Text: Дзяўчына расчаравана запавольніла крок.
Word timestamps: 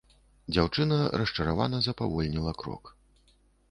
Дзяўчына 0.53 0.97
расчаравана 1.23 1.85
запавольніла 1.91 2.59
крок. 2.65 2.95